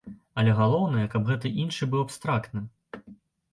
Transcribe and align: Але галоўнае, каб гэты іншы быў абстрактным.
Але 0.43 0.55
галоўнае, 0.59 1.03
каб 1.13 1.29
гэты 1.29 1.53
іншы 1.65 1.83
быў 1.93 2.01
абстрактным. 2.07 2.69